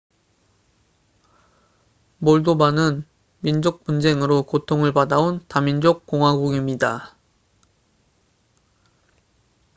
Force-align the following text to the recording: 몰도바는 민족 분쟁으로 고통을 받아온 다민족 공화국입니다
몰도바는 2.17 3.05
민족 3.39 3.83
분쟁으로 3.83 4.47
고통을 4.47 4.93
받아온 4.93 5.45
다민족 5.47 6.07
공화국입니다 6.07 7.15